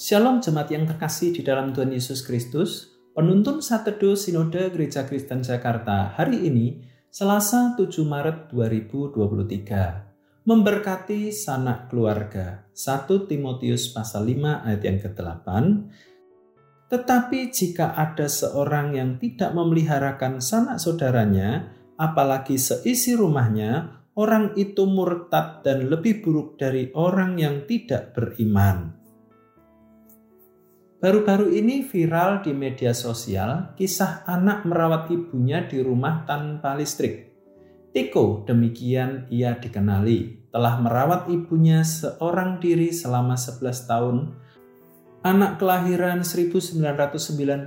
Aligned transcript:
Shalom 0.00 0.40
jemaat 0.40 0.72
yang 0.72 0.88
terkasih 0.88 1.28
di 1.28 1.44
dalam 1.44 1.76
Tuhan 1.76 1.92
Yesus 1.92 2.24
Kristus. 2.24 2.88
Penuntun 3.12 3.60
Satedu 3.60 4.16
Sinode 4.16 4.72
Gereja 4.72 5.04
Kristen 5.04 5.44
Jakarta 5.44 6.16
hari 6.16 6.48
ini, 6.48 6.80
Selasa 7.12 7.76
7 7.76 8.08
Maret 8.08 8.48
2023. 8.48 10.48
Memberkati 10.48 11.28
sanak 11.28 11.92
keluarga. 11.92 12.64
1 12.72 13.28
Timotius 13.28 13.92
pasal 13.92 14.24
5 14.24 14.72
ayat 14.72 14.80
yang 14.80 15.04
ke-8. 15.04 15.46
Tetapi 16.88 17.52
jika 17.52 17.92
ada 17.92 18.24
seorang 18.24 18.96
yang 18.96 19.20
tidak 19.20 19.52
memeliharakan 19.52 20.40
sanak 20.40 20.80
saudaranya, 20.80 21.76
apalagi 22.00 22.56
seisi 22.56 23.12
rumahnya, 23.12 24.00
orang 24.16 24.56
itu 24.56 24.88
murtad 24.88 25.60
dan 25.60 25.92
lebih 25.92 26.24
buruk 26.24 26.56
dari 26.56 26.88
orang 26.96 27.36
yang 27.36 27.68
tidak 27.68 28.16
beriman. 28.16 28.99
Baru-baru 31.00 31.48
ini 31.56 31.80
viral 31.80 32.44
di 32.44 32.52
media 32.52 32.92
sosial 32.92 33.72
kisah 33.72 34.20
anak 34.28 34.68
merawat 34.68 35.08
ibunya 35.08 35.64
di 35.64 35.80
rumah 35.80 36.28
tanpa 36.28 36.76
listrik. 36.76 37.32
Tiko, 37.88 38.44
demikian 38.44 39.24
ia 39.32 39.56
dikenali, 39.56 40.52
telah 40.52 40.76
merawat 40.76 41.32
ibunya 41.32 41.80
seorang 41.80 42.60
diri 42.60 42.92
selama 42.92 43.32
11 43.32 43.88
tahun. 43.88 44.16
Anak 45.24 45.56
kelahiran 45.56 46.20
1999 46.20 47.64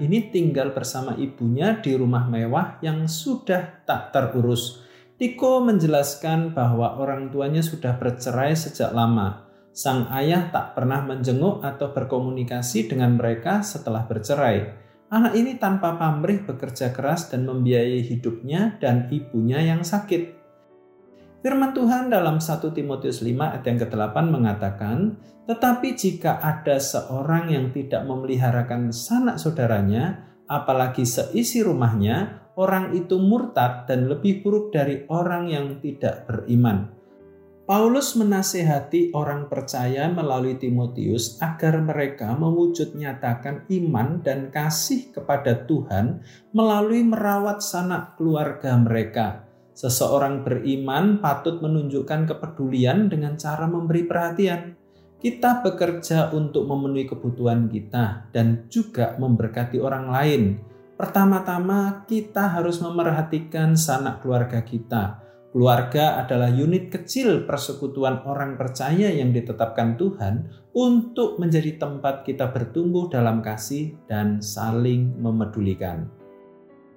ini 0.00 0.18
tinggal 0.32 0.72
bersama 0.72 1.12
ibunya 1.20 1.76
di 1.84 1.92
rumah 1.92 2.24
mewah 2.32 2.80
yang 2.80 3.04
sudah 3.04 3.84
tak 3.84 4.08
terurus. 4.16 4.80
Tiko 5.20 5.60
menjelaskan 5.60 6.56
bahwa 6.56 6.96
orang 6.96 7.28
tuanya 7.28 7.60
sudah 7.60 8.00
bercerai 8.00 8.56
sejak 8.56 8.88
lama 8.96 9.44
sang 9.74 10.06
ayah 10.14 10.54
tak 10.54 10.78
pernah 10.78 11.02
menjenguk 11.02 11.58
atau 11.66 11.90
berkomunikasi 11.90 12.86
dengan 12.86 13.18
mereka 13.18 13.66
setelah 13.66 14.06
bercerai. 14.06 14.86
Anak 15.10 15.34
ini 15.34 15.58
tanpa 15.58 15.98
pamrih 15.98 16.46
bekerja 16.46 16.94
keras 16.94 17.28
dan 17.34 17.42
membiayai 17.42 18.06
hidupnya 18.06 18.78
dan 18.78 19.10
ibunya 19.10 19.58
yang 19.60 19.82
sakit. 19.82 20.46
Firman 21.44 21.76
Tuhan 21.76 22.08
dalam 22.08 22.40
1 22.40 22.72
Timotius 22.72 23.20
5 23.20 23.36
ayat 23.36 23.64
yang 23.68 23.78
ke-8 23.82 24.16
mengatakan, 24.32 25.20
Tetapi 25.44 25.92
jika 25.92 26.40
ada 26.40 26.80
seorang 26.80 27.52
yang 27.52 27.68
tidak 27.68 28.08
memeliharakan 28.08 28.88
sanak 28.94 29.36
saudaranya, 29.36 30.24
apalagi 30.48 31.04
seisi 31.04 31.60
rumahnya, 31.60 32.48
orang 32.56 32.96
itu 32.96 33.20
murtad 33.20 33.84
dan 33.84 34.08
lebih 34.08 34.40
buruk 34.40 34.72
dari 34.72 35.04
orang 35.12 35.52
yang 35.52 35.84
tidak 35.84 36.24
beriman. 36.24 37.03
Paulus 37.64 38.12
menasehati 38.12 39.16
orang 39.16 39.48
percaya 39.48 40.12
melalui 40.12 40.60
Timotius 40.60 41.40
agar 41.40 41.80
mereka 41.80 42.36
mewujud 42.36 42.92
nyatakan 42.92 43.64
iman 43.72 44.20
dan 44.20 44.52
kasih 44.52 45.08
kepada 45.08 45.64
Tuhan 45.64 46.20
melalui 46.52 47.00
merawat 47.00 47.64
sanak 47.64 48.20
keluarga 48.20 48.76
mereka. 48.76 49.48
Seseorang 49.72 50.44
beriman 50.44 51.24
patut 51.24 51.64
menunjukkan 51.64 52.36
kepedulian 52.36 53.08
dengan 53.08 53.40
cara 53.40 53.64
memberi 53.64 54.04
perhatian. 54.04 54.76
Kita 55.16 55.64
bekerja 55.64 56.36
untuk 56.36 56.68
memenuhi 56.68 57.08
kebutuhan 57.08 57.72
kita 57.72 58.28
dan 58.28 58.68
juga 58.68 59.16
memberkati 59.16 59.80
orang 59.80 60.12
lain. 60.12 60.42
Pertama-tama, 61.00 62.04
kita 62.04 62.60
harus 62.60 62.76
memerhatikan 62.84 63.72
sanak 63.72 64.20
keluarga 64.20 64.60
kita 64.60 65.23
Keluarga 65.54 66.18
adalah 66.18 66.50
unit 66.50 66.90
kecil 66.90 67.46
persekutuan 67.46 68.26
orang 68.26 68.58
percaya 68.58 69.06
yang 69.06 69.30
ditetapkan 69.30 69.94
Tuhan 69.94 70.50
untuk 70.74 71.38
menjadi 71.38 71.78
tempat 71.78 72.26
kita 72.26 72.50
bertumbuh 72.50 73.06
dalam 73.06 73.38
kasih 73.38 73.94
dan 74.10 74.42
saling 74.42 75.14
memedulikan. 75.14 76.10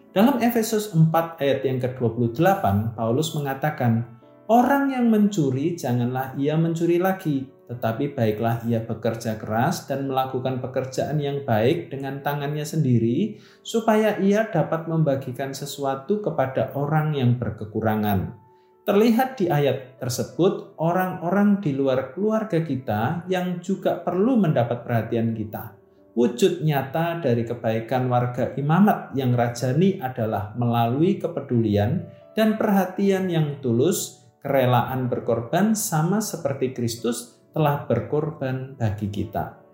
Dalam 0.10 0.42
Efesus 0.42 0.90
4 0.90 1.38
ayat 1.38 1.62
yang 1.70 1.78
ke-28, 1.78 2.98
Paulus 2.98 3.38
mengatakan, 3.38 4.10
Orang 4.50 4.90
yang 4.90 5.06
mencuri 5.14 5.78
janganlah 5.78 6.34
ia 6.34 6.58
mencuri 6.58 6.98
lagi, 6.98 7.46
tetapi 7.70 8.18
baiklah 8.18 8.66
ia 8.66 8.82
bekerja 8.82 9.38
keras 9.38 9.86
dan 9.86 10.10
melakukan 10.10 10.66
pekerjaan 10.66 11.22
yang 11.22 11.46
baik 11.46 11.94
dengan 11.94 12.26
tangannya 12.26 12.66
sendiri, 12.66 13.38
supaya 13.62 14.18
ia 14.18 14.50
dapat 14.50 14.90
membagikan 14.90 15.54
sesuatu 15.54 16.26
kepada 16.26 16.74
orang 16.74 17.14
yang 17.14 17.38
berkekurangan. 17.38 18.47
Terlihat 18.88 19.36
di 19.36 19.52
ayat 19.52 20.00
tersebut 20.00 20.80
orang-orang 20.80 21.60
di 21.60 21.76
luar 21.76 22.16
keluarga 22.16 22.64
kita 22.64 23.28
yang 23.28 23.60
juga 23.60 24.00
perlu 24.00 24.40
mendapat 24.40 24.88
perhatian 24.88 25.36
kita. 25.36 25.76
Wujud 26.16 26.64
nyata 26.64 27.20
dari 27.20 27.44
kebaikan 27.44 28.08
warga 28.08 28.56
imamat 28.56 29.12
yang 29.12 29.36
rajani 29.36 30.00
adalah 30.00 30.56
melalui 30.56 31.20
kepedulian 31.20 32.08
dan 32.32 32.56
perhatian 32.56 33.28
yang 33.28 33.60
tulus, 33.60 34.24
kerelaan 34.40 35.12
berkorban 35.12 35.76
sama 35.76 36.24
seperti 36.24 36.72
Kristus 36.72 37.44
telah 37.52 37.84
berkorban 37.84 38.80
bagi 38.80 39.12
kita. 39.12 39.68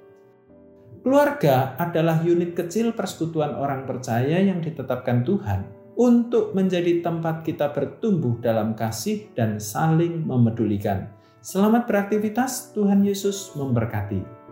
Keluarga 1.05 1.77
adalah 1.77 2.17
unit 2.25 2.57
kecil 2.57 2.97
persekutuan 2.97 3.53
orang 3.53 3.85
percaya 3.85 4.41
yang 4.41 4.57
ditetapkan 4.57 5.21
Tuhan 5.21 5.82
untuk 5.95 6.57
menjadi 6.57 7.01
tempat 7.01 7.45
kita 7.45 7.71
bertumbuh 7.71 8.41
dalam 8.41 8.73
kasih 8.73 9.29
dan 9.37 9.61
saling 9.61 10.25
memedulikan. 10.25 11.09
Selamat 11.43 11.85
beraktivitas, 11.85 12.71
Tuhan 12.71 13.03
Yesus 13.03 13.51
memberkati. 13.53 14.42